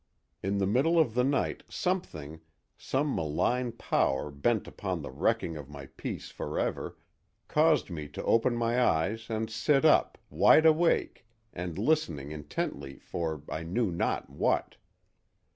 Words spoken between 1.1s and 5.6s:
the night something—some malign power bent upon the wrecking